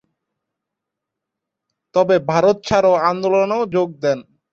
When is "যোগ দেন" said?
3.75-4.19